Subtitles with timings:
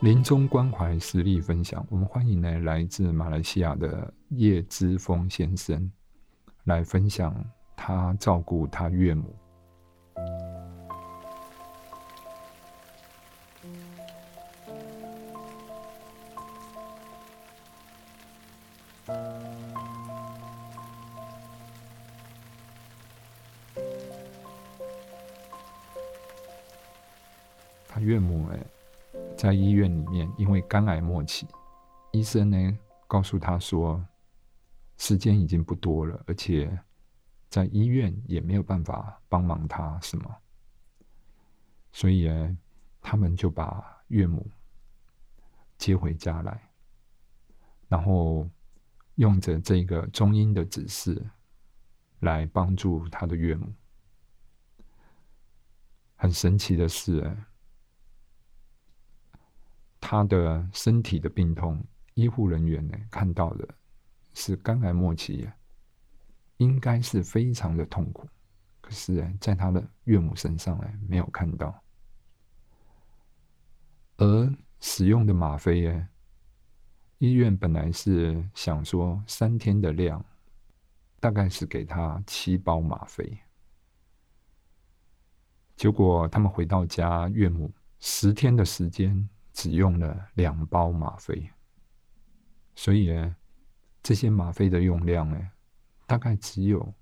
[0.00, 5.90] 临终关怀实例分享，我们欢迎呢来自马来西亚的叶之峰先生
[6.64, 7.34] 来分享
[7.76, 9.34] 他照顾他岳母。
[27.88, 28.77] 他岳母哎。
[29.38, 31.46] 在医院里面，因为肝癌末期，
[32.10, 34.04] 医生呢告诉他说，
[34.96, 36.76] 时间已经不多了，而且
[37.48, 40.36] 在医院也没有办法帮忙他什么，
[41.92, 42.58] 所以呢，
[43.00, 44.44] 他们就把岳母
[45.76, 46.60] 接回家来，
[47.86, 48.44] 然后
[49.14, 51.24] 用着这个中医的指示
[52.18, 53.72] 来帮助他的岳母。
[56.16, 57.38] 很神奇的是，
[60.10, 63.68] 他的身体的病痛，医护人员呢看到的
[64.32, 65.46] 是肝癌末期，
[66.56, 68.26] 应该是非常的痛苦。
[68.80, 71.78] 可是，在他的岳母身上呢，没有看到。
[74.16, 74.50] 而
[74.80, 76.08] 使用的吗啡，耶，
[77.18, 80.24] 医院本来是想说三天的量，
[81.20, 83.38] 大概是给他七包吗啡。
[85.76, 87.70] 结果他们回到家，岳母
[88.00, 89.28] 十天的时间。
[89.58, 91.50] 只用了两包吗啡，
[92.76, 93.36] 所以呢，
[94.04, 95.50] 这些吗啡的用量呢，
[96.06, 96.94] 大概只有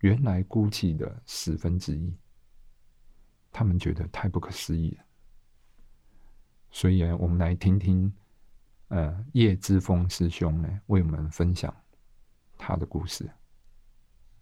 [0.00, 2.14] 原来估计的十分之一。
[3.50, 5.04] 他们觉得太不可思议了，
[6.70, 8.12] 所以呢，我们来听听，
[8.88, 11.74] 呃，叶之峰师兄呢为我们分享
[12.58, 13.32] 他的故事，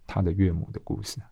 [0.08, 1.22] 他的岳母的故事。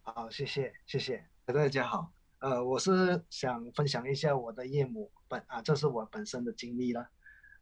[0.00, 2.10] 好，谢谢，谢谢，大家好。
[2.44, 7.08] 呃，我是想分享一下我的岳母本啊，这是我本身的经历了。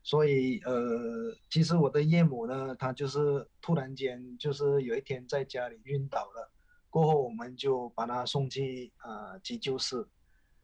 [0.03, 6.51] 所以呃，其实我的岳母呢，她就是突然间就是有一天在家里晕倒了，
[6.91, 10.05] 过后我们就把她送去呃急救室。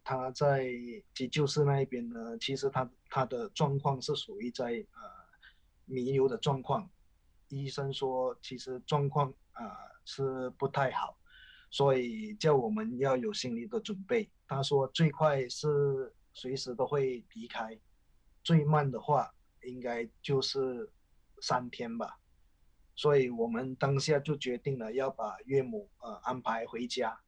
[0.03, 0.67] 她在
[1.15, 4.65] 急救室那一边呢，其实她她的状况是属于在
[4.95, 5.01] 呃
[5.85, 6.91] 弥留的状况，
[7.47, 9.63] 医生说其实状况啊
[10.05, 11.17] 是不太好。
[11.71, 14.31] 所以叫我们要有心理的准备。
[14.47, 17.79] 他说最快是随时都会离开，
[18.43, 20.91] 最慢的话应该就是
[21.41, 22.19] 三天吧。
[22.95, 27.21] 所以我们当下就决定了要把岳母呃安排回家。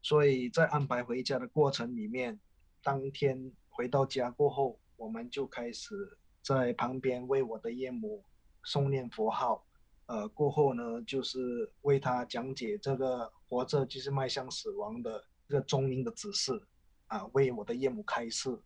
[0.00, 2.40] 所以在安排回家的过程里面，
[2.82, 8.24] 当天回到家过后，我们就开始在旁边为我的岳母
[8.64, 9.66] 诵念佛号。
[10.06, 16.60] 呃，过后呢，就是为他讲解这个活着就是迈向死亡的这个中医的指示，
[17.06, 18.60] 啊，为我的岳母开示。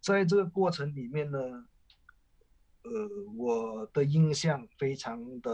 [0.00, 1.38] 在这个过程里面呢，
[2.82, 5.50] 呃，我的印象非常的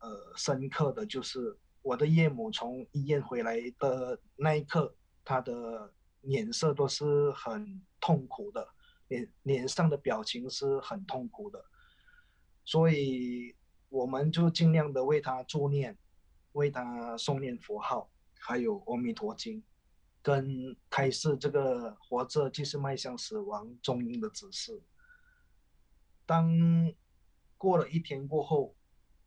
[0.00, 8.68] 呃深刻的就是我的岳母从医院回来的那一刻，她的脸色都是很痛苦的，
[9.08, 11.64] 脸脸上的表情是很痛苦的，
[12.64, 13.54] 所以。
[13.92, 15.98] 我们就尽量的为他助念，
[16.52, 18.10] 为他诵念佛号，
[18.40, 19.60] 还有《阿弥陀经》，
[20.22, 24.80] 跟开示这个活着即是迈向死亡中阴的指示。
[26.24, 26.50] 当
[27.58, 28.74] 过了一天过后，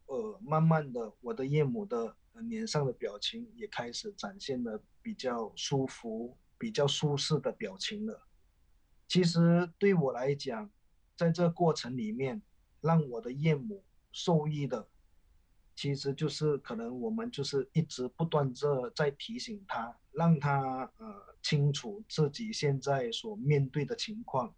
[0.07, 8.25] 呃，慢慢的，我的岳母的脸上的表情也开始展现了比较舒服、比较舒适的表情了。
[9.07, 10.71] 其实对我来讲，
[11.15, 12.41] 在这过程里面，
[12.81, 13.83] 让我的岳母。
[14.17, 14.87] 受益的，
[15.75, 24.55] 其实就是可能我们就是一直不断着在提醒他，让他呃清楚自己现在所面对的情况。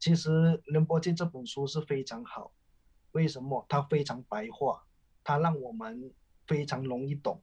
[0.00, 0.30] 其实
[0.64, 2.52] 《仁波切》这本书是非常好，
[3.12, 3.64] 为什么？
[3.68, 4.84] 它非常白话，
[5.22, 6.12] 它让我们
[6.48, 7.40] 非常容易懂，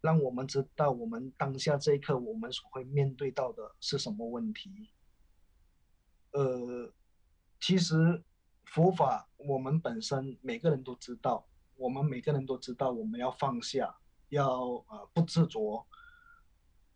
[0.00, 4.90] 让我们知道我们当下这一刻我们所会面对到的是什么问题。
[6.32, 6.92] 呃，
[7.60, 8.24] 其实。
[8.66, 11.46] 佛法，我们本身每个人都知道，
[11.76, 13.96] 我们每个人都知道，我们要放下，
[14.28, 15.86] 要呃不执着。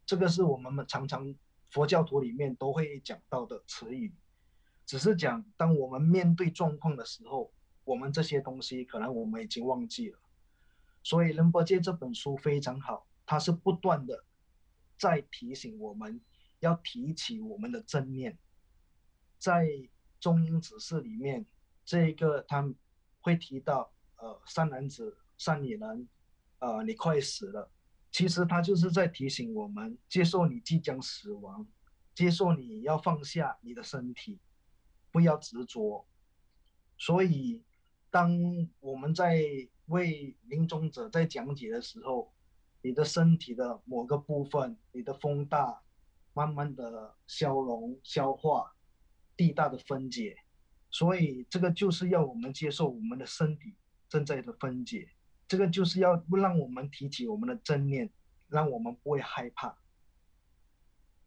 [0.05, 1.35] 这个是我们常常
[1.71, 4.15] 佛教徒里面都会讲到的词语，
[4.87, 7.53] 只是讲当我们面对状况的时候，
[7.85, 10.19] 我们这些东西可能我们已经忘记了。
[11.03, 14.25] 所以《仁波切》这本书非常好，它是不断的
[14.97, 16.21] 在提醒我们
[16.61, 18.39] 要提起我们的正念，
[19.39, 19.69] 在
[20.19, 21.47] 中英指示里面。
[21.89, 22.71] 这一个他
[23.23, 26.07] 会提到，呃，善男子、善女人，
[26.59, 27.71] 呃，你快死了。
[28.11, 31.67] 其实他就是在提醒我们，接受你即将死亡
[32.15, 34.39] 接受你要放下你的身体，
[35.11, 36.07] 不要执着。
[36.99, 37.63] 所以，
[38.11, 38.37] 当
[38.81, 39.41] 我们在
[39.87, 42.35] 为临终者在讲解的时候，
[42.83, 45.81] 你的身体的某个部分，你的风大，
[46.35, 48.75] 慢慢的消融、消化，
[49.39, 50.37] 地大的分解。
[50.91, 53.77] 所以，这个就是要我们接受我们的身体
[54.09, 55.09] 正在的分解。
[55.47, 58.11] 这个就是要让我们提起我们的正念，
[58.49, 59.79] 让我们不会害怕。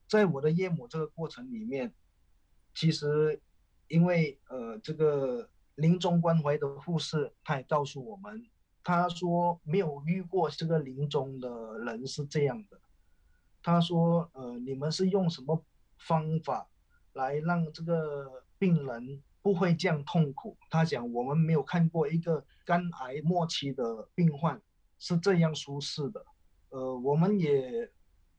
[0.08, 1.94] 在我的夜母这个过程里面，
[2.74, 3.42] 其实
[3.88, 5.50] 因为呃这个。
[5.76, 8.46] 临终关怀的护士，他也告诉我们，
[8.84, 12.80] 他说没有遇过这个临终的人是这样的。
[13.64, 15.66] 他说，呃，你们是用什么
[15.98, 16.70] 方法
[17.14, 20.58] 来让这个病人不会这样痛苦？
[20.70, 24.62] 他讲，我们没有看过一个肝癌末期的病患
[25.00, 26.26] 是这样舒适的。
[26.70, 27.92] 呃，我们也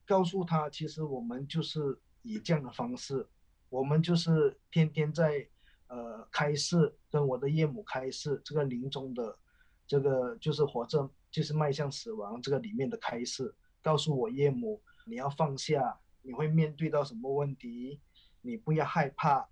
[0.05, 3.27] 告诉他，其实我们就是以这样的方式，
[3.69, 5.47] 我们就是天天在。
[5.87, 9.37] 呃，开示跟我的岳母开示，这个临终的，
[9.85, 18.01] 这个就是活着，就是迈向死亡这个里面的开示，告诉我岳母，你要放下，你会面对到什么问题，
[18.41, 19.47] 你不要害怕，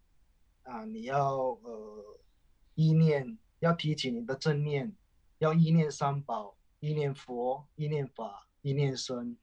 [0.71, 2.19] 啊，你要呃
[2.75, 4.95] 意念，要提起你的正念，
[5.39, 9.38] 要意念三宝，意念佛，意念法，意念身，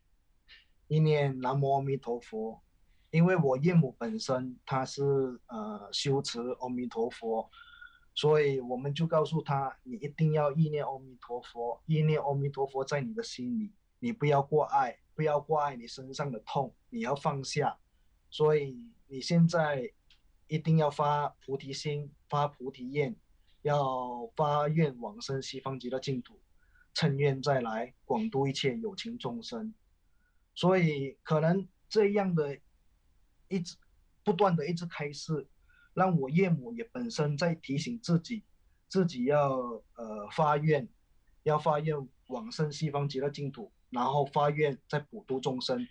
[0.87, 2.63] 意念南无阿弥陀佛。
[3.11, 5.03] 因为我岳母本身她是
[5.49, 7.51] 呃修持阿弥陀佛，
[8.15, 17.79] 所以我们就告诉她，你一定要意念阿弥陀佛，意念阿弥陀佛在你的心里，你不要挂碍，不要挂碍你身上的痛，你要放下。
[18.31, 19.91] 所以你现在
[20.49, 23.15] 一定要发菩提心，发菩提愿，
[23.62, 26.41] 要发愿往生西方极乐净土，
[26.93, 29.73] 趁愿再来广度一切有情众生。
[30.55, 32.59] 所以可能这样的。
[33.50, 33.79] 一直
[34.23, 35.49] 不断的一直开示，
[35.95, 38.45] 让我岳母也本身在提醒自己，
[38.91, 40.87] 自己要呃发愿，
[41.45, 41.97] 要发愿
[42.27, 45.89] 往生西方极乐净土，然后发愿在普度众生。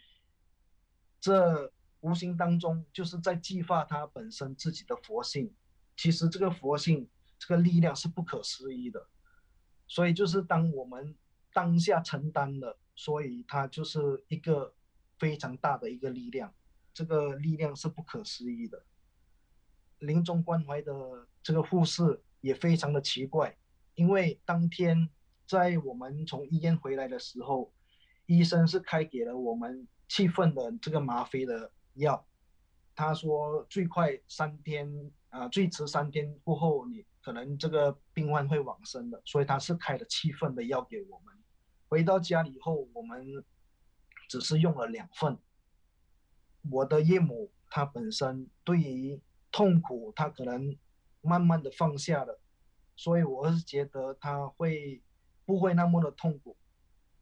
[1.19, 1.73] 这
[2.07, 5.53] 无形当中就是在激发他本身自己的佛性。
[5.95, 9.07] 其实这个佛性，这个力量是不可思议的。
[9.87, 11.15] 所以就是当我们
[11.53, 14.73] 当下承担了，所以它就是一个
[15.17, 16.53] 非常大的一个力量。
[16.93, 18.85] 这个力量是不可思议的。
[19.99, 23.57] 临终关怀的这个护士也非常的奇怪，
[23.95, 25.09] 因为当天
[25.47, 27.73] 在我们从医院回来的时候，
[28.25, 32.25] 医生是开给了我们气愤的这个吗啡的药。
[32.95, 41.35] 他说最快三天啊，最迟三天过后，你可能这个病患会往生的，所以他是开了七份的药给我们。
[41.89, 43.45] 回到家里以后，我们
[44.27, 45.37] 只是用了两份。
[46.69, 49.21] 我的岳母，她本身对于
[49.51, 50.75] 痛苦，她可能
[51.21, 52.41] 慢慢的放下了，
[52.95, 55.01] 所以我是觉得她会
[55.45, 56.57] 不会那么的痛苦。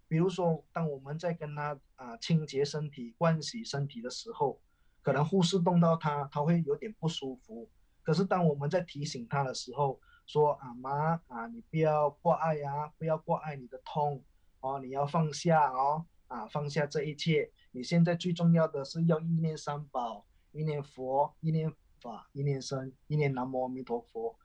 [0.08, 4.62] 比如说，当我们在跟她啊清洁身体、盥洗身体的时候，
[5.06, 7.70] 可能护士动到他，他会有点不舒服。
[8.02, 14.24] 可是当我们在提醒他的时候，说啊妈啊，你不要挂碍呀，不要挂碍你的痛
[14.62, 17.52] 哦，你要放下哦，啊放下这一切。
[17.70, 24.36] 你现在最重要的是要一念三宝，一念佛，一念法，一念僧，一念南无阿弥陀佛。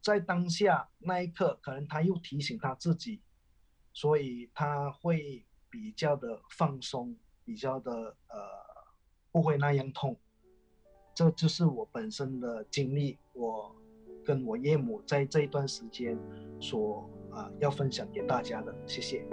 [0.00, 3.20] 在当下那一刻，可能他又提醒他自己，
[3.92, 8.71] 所以他会比较的放松，比较的呃
[9.32, 10.16] 不会那样痛。
[11.14, 13.74] 这就是我本身的经历，我
[14.24, 16.18] 跟我岳母在这一段时间
[16.60, 19.26] 所啊要分享给大家的，谢谢。